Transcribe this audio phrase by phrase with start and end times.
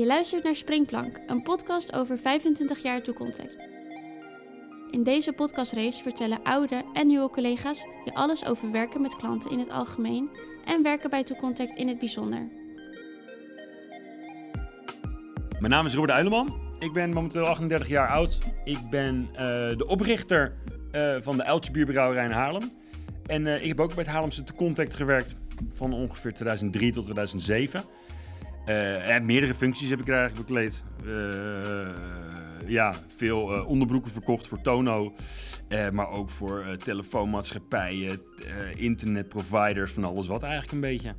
[0.00, 3.56] Je luistert naar Springplank, een podcast over 25 jaar toekomst.
[4.90, 9.58] In deze podcastrace vertellen oude en nieuwe collega's je alles over werken met klanten in
[9.58, 10.30] het algemeen
[10.64, 12.48] en werken bij Toecontact in het bijzonder.
[15.58, 16.60] Mijn naam is Robert Uileman.
[16.78, 18.38] Ik ben momenteel 38 jaar oud.
[18.64, 19.38] Ik ben eh,
[19.76, 20.54] de oprichter
[20.92, 22.70] eh, van de Eltje Bierbrouwerij in Haarlem.
[23.26, 25.36] En eh, ik heb ook bij het Haarlemse Contact gewerkt
[25.72, 27.82] van ongeveer 2003 tot 2007.
[29.04, 30.82] En meerdere functies heb ik daar eigenlijk bekleed.
[32.66, 35.14] ja, veel onderbroeken verkocht voor Tono.
[35.92, 38.20] maar ook voor telefoonmaatschappijen,
[38.76, 41.14] internetproviders, van alles wat eigenlijk een beetje.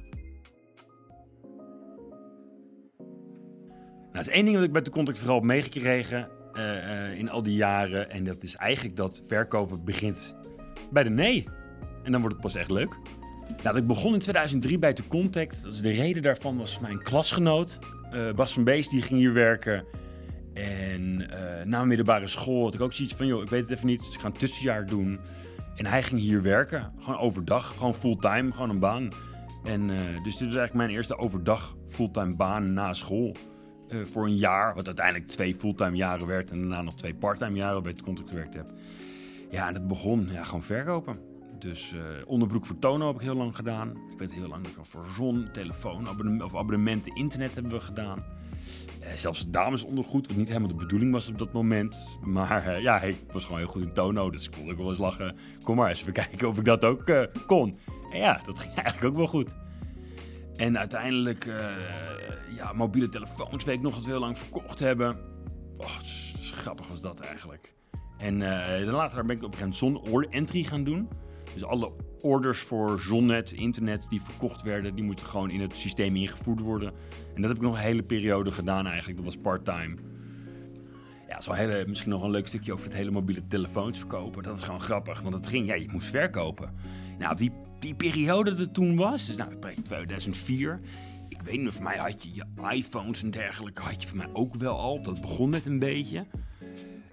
[4.12, 6.30] Nou, het is één ding wat ik bij de contact vooral heb meegekregen
[7.18, 8.10] in al die jaren.
[8.10, 10.36] En dat is eigenlijk dat verkopen begint
[10.92, 11.48] bij de nee.
[12.04, 12.98] En dan wordt het pas echt leuk.
[13.64, 15.82] Nou, ik begon in 2003 bij de Contact.
[15.82, 17.80] De reden daarvan was mijn klasgenoot.
[18.14, 19.86] Uh, Bas van Beest, die ging hier werken.
[20.54, 23.28] En uh, na middelbare school had ik ook zoiets van...
[23.28, 25.20] joh, ik weet het even niet, dus ik ga een tussenjaar doen.
[25.76, 26.94] En hij ging hier werken.
[27.00, 29.10] Gewoon overdag, gewoon fulltime, gewoon een baan.
[29.64, 29.88] En
[30.24, 33.36] dus dit was eigenlijk mijn eerste overdag fulltime baan na school.
[33.92, 34.76] Eh, voor een jaar.
[34.76, 36.52] Wat uiteindelijk twee fulltime jaren werd.
[36.52, 38.66] En daarna nog twee parttime jaren bij het contract gewerkt heb.
[39.50, 41.20] Ja, en dat begon ja, gewoon verkopen.
[41.62, 43.90] Dus uh, onderbroek voor Tono heb ik heel lang gedaan.
[44.12, 46.08] Ik weet heel lang voor Zon, telefoon,
[46.44, 48.24] of abonnementen, internet hebben we gedaan.
[49.02, 52.18] Uh, zelfs damesondergoed, wat niet helemaal de bedoeling was op dat moment.
[52.22, 54.90] Maar uh, ja, ik was gewoon heel goed in Tono, dus ik kon ook wel
[54.90, 55.36] eens lachen.
[55.64, 57.78] Kom maar eens even kijken of ik dat ook kon.
[58.12, 59.56] En ja, dat ging eigenlijk ook wel goed.
[60.56, 61.46] En uiteindelijk
[62.56, 65.18] ja, mobiele telefoons weet ik nog dat heel lang verkocht hebben.
[65.78, 65.98] Oh,
[66.42, 67.74] grappig was dat eigenlijk.
[68.18, 71.10] En uh, later ben ik op een zon order entry gaan doen.
[71.54, 76.16] Dus alle orders voor zonnet, internet die verkocht werden, die moeten gewoon in het systeem
[76.16, 76.92] ingevoerd worden.
[77.36, 79.16] En dat heb ik nog een hele periode gedaan eigenlijk.
[79.16, 79.96] Dat was part-time.
[81.28, 84.44] Ja, zo hele, misschien nog een leuk stukje over het hele mobiele telefoons verkopen.
[84.44, 86.74] Dat is gewoon grappig, want het ging, ja, je moest verkopen.
[87.20, 90.80] Nou, die, die periode dat toen was, dus nou, ik 2004,
[91.30, 94.30] ik weet niet, voor mij had je je iPhones en dergelijke, had je voor mij
[94.34, 95.02] ook wel al.
[95.04, 96.26] Dat begon net een beetje.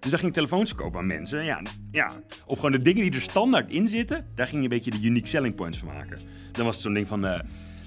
[0.01, 1.45] Dus daar ging telefoons kopen aan mensen.
[1.45, 2.11] Ja, ja.
[2.47, 5.07] Of gewoon de dingen die er standaard in zitten, daar ging je een beetje de
[5.07, 6.19] unique selling points van maken.
[6.53, 7.39] Dan was het zo'n ding van, uh,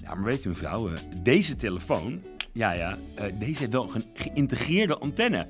[0.04, 2.22] ja, maar weet je mevrouw, uh, deze telefoon,
[2.54, 5.48] ja ja, uh, deze heeft wel een geïntegreerde antenne.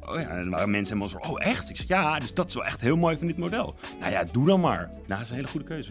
[0.00, 1.70] Oh ja, dan waren mensen helemaal zo, oh echt?
[1.70, 3.74] Ik zeg, ja, dus dat is wel echt heel mooi van dit model.
[4.00, 4.90] Nou ja, doe dan maar.
[4.94, 5.90] Nou, dat is een hele goede keuze.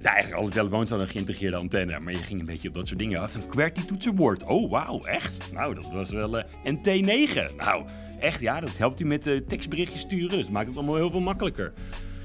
[0.00, 2.86] Ja, eigenlijk alle telefoons hadden een geïntegreerde antenne, maar je ging een beetje op dat
[2.86, 3.14] soort dingen.
[3.14, 4.44] Je had een QWERTY toetsenbord.
[4.44, 5.52] Oh, wauw, echt?
[5.52, 6.38] Nou, dat was wel...
[6.38, 7.56] Uh, en T9.
[7.56, 7.84] Nou,
[8.20, 10.38] echt, ja, dat helpt u met uh, tekstberichtjes sturen.
[10.38, 11.72] Dat maakt het allemaal heel veel makkelijker.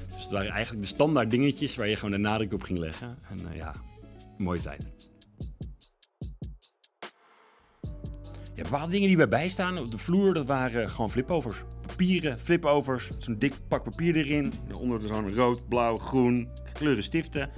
[0.07, 3.17] Dus dat waren eigenlijk de standaard dingetjes waar je gewoon de nadruk op ging leggen.
[3.29, 3.73] En uh, ja,
[4.37, 4.91] mooie tijd.
[8.55, 11.63] Ja, bepaalde dingen die bij bijstaan op de vloer, dat waren gewoon flipovers.
[11.87, 14.53] Papieren, flipovers, zo'n dik pak papier erin.
[14.79, 17.49] Onder zo'n rood, blauw, groen, kleuren stiften.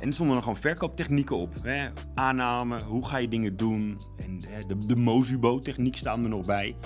[0.00, 1.54] En er stonden er gewoon verkooptechnieken op.
[1.62, 1.88] Hè?
[2.14, 4.00] Aanname, hoe ga je dingen doen.
[4.16, 6.76] En de, de Mozubo-techniek staan er nog bij.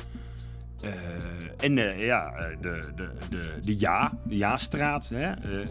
[0.84, 0.90] Uh,
[1.56, 3.10] en uh, ja, eh, de, de,
[3.64, 5.10] de, ja, de ja-straat.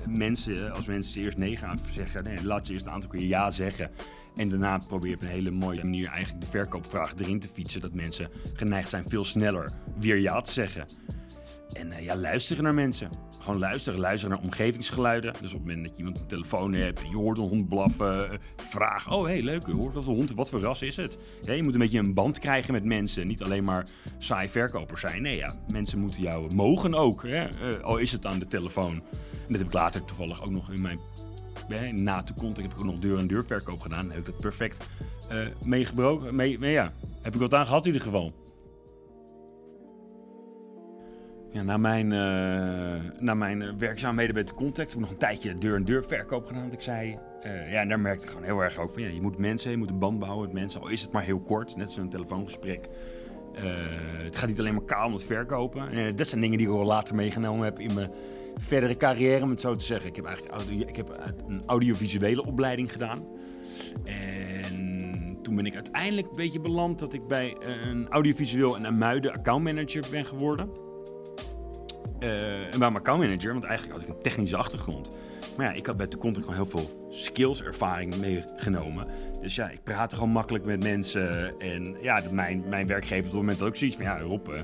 [0.09, 3.91] Mensen, als mensen eerst nee gaan zeggen, laat ze eerst een aantal keer ja zeggen.
[4.35, 7.81] En daarna probeer je op een hele mooie manier eigenlijk de verkoopvraag erin te fietsen.
[7.81, 10.85] Dat mensen geneigd zijn veel sneller weer ja te zeggen.
[11.73, 13.09] En uh, ja, luisteren naar mensen.
[13.39, 13.99] Gewoon luisteren.
[13.99, 15.33] Luisteren naar omgevingsgeluiden.
[15.41, 17.69] Dus op het moment dat je iemand een telefoon hebt en je hoort een hond
[17.69, 20.95] blaffen, uh, vraag: Oh, hey, leuk, je hoort wat voor hond, wat voor ras is
[20.95, 21.17] het?
[21.41, 23.27] Je moet een beetje een band krijgen met mensen.
[23.27, 25.21] Niet alleen maar saai verkoper zijn.
[25.21, 27.23] Nee, ja, mensen moeten jou mogen ook.
[27.23, 27.47] Hè?
[27.47, 28.93] Uh, al is het aan de telefoon.
[29.31, 30.99] En dat heb ik later toevallig ook nog in mijn.
[32.03, 34.01] na de contact heb ik ook nog deur-en-deur verkoop gedaan.
[34.01, 34.85] Dan heb ik dat perfect
[35.65, 36.35] meegebroken.
[36.35, 38.33] Mee, mee, ja, heb ik wat aan gehad in ieder geval.
[41.53, 45.57] Ja, na mijn, uh, na mijn werkzaamheden bij de Contact heb ik nog een tijdje
[45.57, 47.17] deur-en-deur verkoop gedaan, wat ik zei.
[47.45, 49.71] Uh, ja, en daar merkte ik gewoon heel erg ook van, ja, je moet mensen,
[49.71, 52.09] je moet een band bouwen met mensen, al is het maar heel kort, net zo'n
[52.09, 52.89] telefoongesprek.
[54.23, 56.15] Het gaat niet alleen maar kaal om het verkopen.
[56.15, 58.11] dat zijn dingen die ik al later meegenomen heb in mijn
[58.55, 60.09] verdere carrière, om het zo te zeggen.
[60.09, 63.27] Ik heb eigenlijk ik heb een audiovisuele opleiding gedaan.
[64.03, 69.31] En toen ben ik uiteindelijk een beetje beland dat ik bij een audiovisueel en een
[69.31, 70.82] accountmanager ben geworden.
[72.23, 75.09] Uh, en bij mijn accountmanager, want eigenlijk had ik een technische achtergrond.
[75.57, 79.07] Maar ja, ik had bij de contact gewoon heel veel skills, ervaring meegenomen.
[79.41, 81.59] Dus ja, ik praatte gewoon makkelijk met mensen.
[81.59, 84.05] En ja, mijn, mijn werkgever op dat moment ook zoiets van...
[84.05, 84.55] Ja, Rob, uh,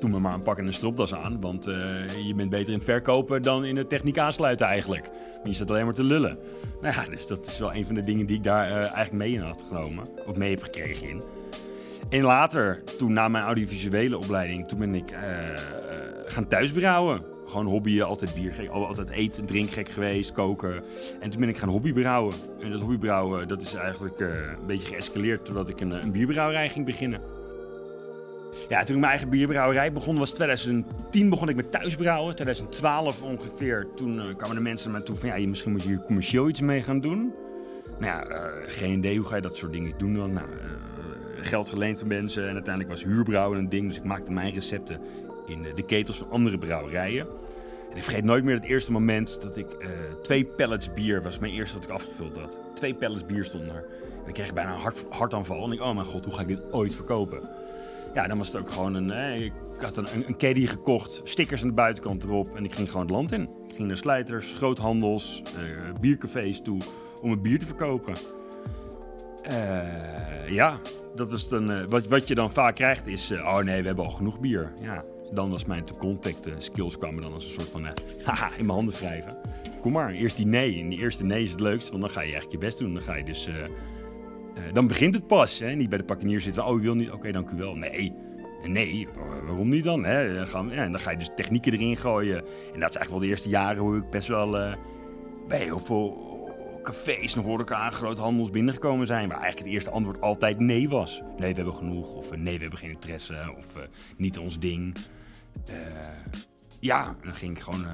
[0.00, 1.40] doe me maar een pak en een stropdas aan.
[1.40, 1.74] Want uh,
[2.26, 5.10] je bent beter in het verkopen dan in de techniek aansluiten eigenlijk.
[5.10, 6.38] Maar je staat alleen maar te lullen.
[6.80, 9.32] Nou ja, dus dat is wel een van de dingen die ik daar eigenlijk mee
[9.32, 10.08] in had genomen.
[10.26, 11.22] Of mee heb gekregen in.
[12.08, 15.12] En later, toen na mijn audiovisuele opleiding, toen ben ik
[16.26, 17.22] gaan thuisbrouwen.
[17.46, 20.84] Gewoon hobbyen, altijd bier, altijd eten, drinkgek geweest, koken.
[21.20, 22.34] En toen ben ik gaan hobbybrouwen.
[22.60, 26.68] En dat hobbybrouwen, dat is eigenlijk uh, een beetje geëscaleerd totdat ik een, een bierbrouwerij
[26.68, 27.20] ging beginnen.
[28.68, 32.34] Ja, toen ik mijn eigen bierbrouwerij begon, was 2010 begon ik met thuisbrouwen.
[32.34, 35.88] 2012 ongeveer, toen uh, kwamen de mensen naar me toe van ja, misschien moet je
[35.88, 37.34] hier commercieel iets mee gaan doen.
[37.98, 38.24] Nou ja,
[38.64, 40.32] geen idee hoe ga je dat soort dingen doen dan.
[40.32, 40.46] Nou,
[41.40, 43.88] geld geleend van mensen en uiteindelijk was huurbrouwen een ding.
[43.88, 45.00] Dus ik maakte mijn recepten
[45.46, 47.26] in de ketels van andere brouwerijen.
[47.96, 49.88] En ik vergeet nooit meer het eerste moment dat ik uh,
[50.22, 52.58] twee pallets bier, was mijn eerste dat ik afgevuld had.
[52.74, 53.84] Twee pallets bier stonden er.
[54.22, 55.64] En ik kreeg bijna een hart, hartaanval.
[55.64, 57.48] En ik, oh mijn god, hoe ga ik dit ooit verkopen?
[58.14, 61.62] Ja, dan was het ook gewoon een, eh, ik had een, een, caddy gekocht, stickers
[61.62, 62.56] aan de buitenkant erop.
[62.56, 63.42] En ik ging gewoon het land in.
[63.42, 66.80] Ik ging naar slijters, groothandels, uh, biercafés toe
[67.22, 68.14] om een bier te verkopen.
[69.48, 70.78] Uh, ja,
[71.14, 74.10] dat is dan, wat, wat je dan vaak krijgt is, oh nee, we hebben al
[74.10, 74.72] genoeg bier.
[74.80, 77.84] Ja, dan was mijn to-contact skills kwamen dan als een soort van,
[78.26, 79.38] haha, in mijn handen wrijven.
[79.80, 80.80] Kom maar, eerst die nee.
[80.80, 82.94] En die eerste nee is het leukste, want dan ga je echt je best doen.
[82.94, 83.48] Dan ga je dus,
[84.72, 85.58] dan begint het pas.
[85.58, 85.70] Hè?
[85.74, 87.74] Niet bij de pakkenier zitten, oh, je wil niet, oké, dank u wel.
[87.74, 88.12] Nee,
[88.64, 89.08] nee,
[89.44, 90.04] waarom niet dan?
[90.04, 90.34] Hè?
[90.34, 92.36] Dan, gaan, ja, dan ga je dus technieken erin gooien.
[92.74, 94.76] En dat is eigenlijk wel de eerste jaren hoe ik best wel
[95.48, 96.26] bij heel veel
[96.86, 99.28] cafés nog horeca groothandels binnengekomen zijn.
[99.28, 101.22] Waar eigenlijk het eerste antwoord altijd nee was.
[101.38, 102.14] Nee, we hebben genoeg.
[102.14, 103.54] Of eh, nee, we hebben geen interesse.
[103.58, 103.82] Of uh,
[104.16, 104.96] niet ons ding.
[105.70, 105.76] Uh,
[106.80, 107.86] ja, dan ging ik gewoon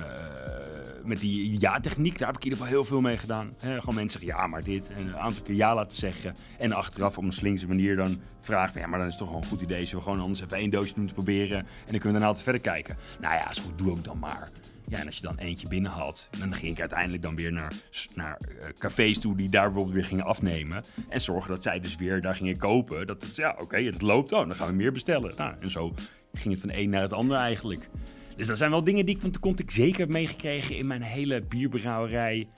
[1.05, 2.19] met die ja-techniek.
[2.19, 3.55] Daar heb ik in ieder geval heel veel mee gedaan.
[3.59, 4.91] gewoon mensen zeggen ja, maar dit.
[4.91, 6.35] En een aantal keer ja laten zeggen.
[6.59, 8.81] En achteraf op een slinkse manier dan vragen.
[8.81, 9.85] Ja, maar dan is het toch wel een goed idee.
[9.87, 11.59] Zullen we gewoon anders even één doosje doen te proberen.
[11.59, 12.97] En dan kunnen we daarna altijd verder kijken.
[13.21, 14.51] Nou ja, is goed, doe ook dan maar.
[14.93, 17.73] Ja, en als je dan eentje binnen had, dan ging ik uiteindelijk dan weer naar,
[18.15, 20.85] naar uh, cafés toe die daar bijvoorbeeld weer gingen afnemen.
[21.09, 23.07] En zorgen dat zij dus weer daar gingen kopen.
[23.07, 25.33] Dat het, ja, oké, okay, het loopt dan, dan gaan we meer bestellen.
[25.37, 25.95] Nou, en zo
[26.33, 27.89] ging het van een naar het ander eigenlijk.
[28.37, 31.43] Dus dat zijn wel dingen die ik van ik zeker heb meegekregen in mijn hele
[31.43, 32.49] bierbrouwerij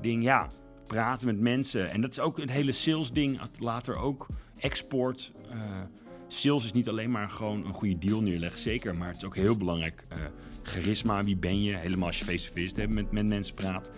[0.00, 0.22] ding.
[0.22, 0.46] Ja,
[0.86, 1.90] praten met mensen.
[1.90, 3.40] En dat is ook een hele sales ding.
[3.58, 4.26] Later ook
[4.58, 5.32] export.
[5.52, 5.54] Uh,
[6.28, 8.96] sales is niet alleen maar gewoon een goede deal neerleggen, zeker.
[8.96, 10.04] Maar het is ook heel belangrijk.
[10.12, 10.24] Uh,
[10.62, 11.76] charisma, wie ben je?
[11.76, 13.90] Helemaal als je face-to-face met, met mensen praat.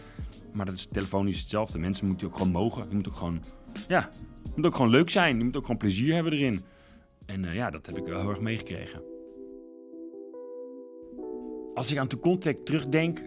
[0.53, 1.79] Maar dat is telefonisch hetzelfde.
[1.79, 2.87] Mensen moeten ook gewoon mogen.
[2.89, 3.43] Je moet ook gewoon,
[3.89, 4.09] ja,
[4.57, 5.39] moet ook gewoon leuk zijn.
[5.39, 6.65] Je moet ook gewoon plezier hebben erin.
[7.27, 9.03] En uh, ja, dat heb ik wel heel erg meegekregen.
[11.75, 13.23] Als ik aan To Contact terugdenk,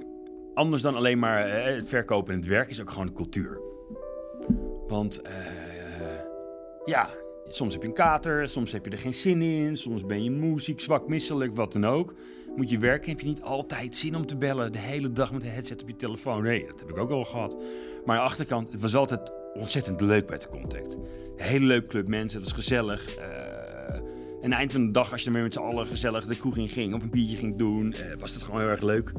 [0.53, 3.61] anders dan alleen maar uh, het verkopen en het werk, is ook gewoon de cultuur.
[4.87, 5.21] Want
[6.85, 7.09] ja,
[7.49, 10.31] soms heb je een kater, soms heb je er geen zin in, soms ben je
[10.31, 12.13] moe, zwak, misselijk, wat dan ook
[12.55, 14.71] moet je werken, heb je niet altijd zin om te bellen.
[14.71, 16.43] De hele dag met een headset op je telefoon.
[16.43, 17.55] Nee, dat heb ik ook al gehad.
[18.05, 20.97] Maar aan de achterkant, het was altijd ontzettend leuk bij de contact.
[21.35, 23.17] Hele leuke club mensen, het was gezellig.
[23.17, 23.25] Uh,
[24.41, 26.69] en eind van de dag, als je ermee met z'n allen gezellig de kroeg in
[26.69, 29.11] ging of een biertje ging doen, uh, was het gewoon heel erg leuk.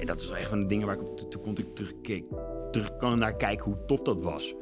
[0.00, 2.24] En dat is echt van de dingen waar ik op de terugkeek,
[2.70, 4.54] terug kan naar kijken hoe tof dat was.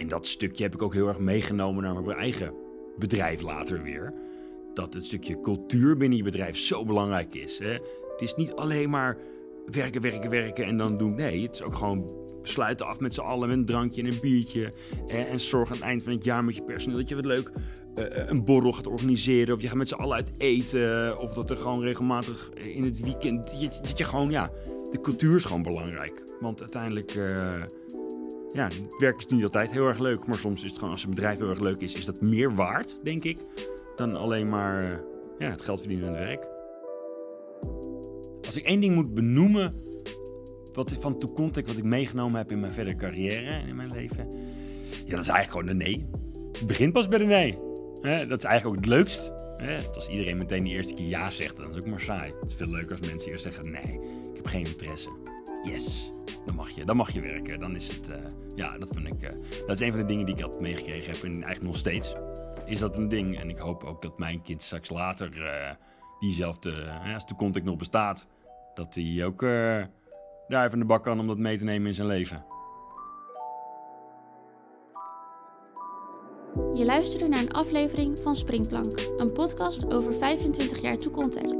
[0.00, 2.54] En dat stukje heb ik ook heel erg meegenomen naar mijn eigen
[2.98, 4.14] bedrijf later weer
[4.74, 7.58] dat het stukje cultuur binnen je bedrijf zo belangrijk is.
[7.58, 7.72] Hè?
[8.12, 9.18] Het is niet alleen maar
[9.66, 11.14] werken, werken, werken en dan doen.
[11.14, 12.10] Nee, het is ook gewoon
[12.42, 14.72] sluiten af met z'n allen met een drankje en een biertje.
[15.06, 17.52] En, zorg aan het eind van het jaar met je personeel dat je wat leuk
[17.94, 19.54] uh, een borrel gaat organiseren.
[19.54, 21.18] Of je gaat met z'n allen uit eten.
[21.20, 23.44] Of dat er gewoon regelmatig in het weekend.
[23.82, 24.50] Dat je, gewoon, ja,
[24.90, 26.22] de cultuur is gewoon belangrijk.
[26.40, 27.16] Want uiteindelijk.
[28.48, 31.10] Ja, werk is niet altijd heel erg leuk, maar soms is het gewoon als een
[31.10, 33.38] bedrijf heel erg leuk is, is dat meer waard, denk ik,
[33.96, 35.00] dan alleen maar
[35.38, 36.48] ja, het geld verdienen en het werk.
[38.46, 39.72] Als ik één ding moet benoemen
[40.72, 43.92] wat van To Contact wat ik meegenomen heb in mijn verdere carrière en in mijn
[43.92, 44.28] leven,
[45.04, 46.08] ja, dat is eigenlijk gewoon de nee.
[46.52, 47.52] Het begint pas bij de nee.
[48.26, 49.32] dat is eigenlijk ook het leukst.
[49.94, 52.32] Als iedereen meteen de eerste keer ja zegt, dan is het ook maar saai.
[52.40, 54.00] Het is veel leuker als mensen eerst zeggen nee,
[54.30, 55.08] ik heb geen interesse.
[55.62, 56.12] Yes,
[56.48, 57.60] dan mag je, dan mag je werken.
[57.60, 58.22] Dan is het, uh,
[58.56, 61.12] ja, dat vind ik, uh, dat is een van de dingen die ik altijd meegekregen
[61.12, 62.12] heb en eigenlijk nog steeds
[62.68, 63.40] is dat een ding.
[63.40, 65.70] En ik hoop ook dat mijn kind straks later uh,
[66.20, 68.26] diezelfde, uh, als contact nog bestaat,
[68.74, 69.84] dat hij ook uh,
[70.48, 72.44] daar even de bak kan om dat mee te nemen in zijn leven.
[76.74, 81.54] Je luisterde naar een aflevering van Springplank, een podcast over 25 jaar toekomst.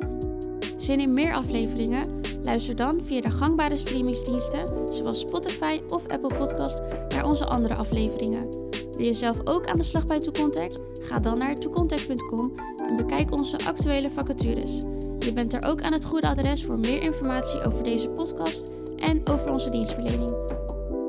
[0.77, 2.18] Zin in meer afleveringen?
[2.43, 8.49] Luister dan via de gangbare streamingsdiensten zoals Spotify of Apple Podcast naar onze andere afleveringen.
[8.91, 10.83] Wil je zelf ook aan de slag bij ToeContact?
[11.03, 12.53] Ga dan naar toecontact.com
[12.89, 14.79] en bekijk onze actuele vacatures.
[15.19, 19.29] Je bent er ook aan het goede adres voor meer informatie over deze podcast en
[19.29, 20.31] over onze dienstverlening.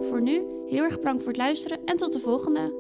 [0.10, 2.79] Voor nu, heel erg bedankt voor het luisteren en tot de volgende!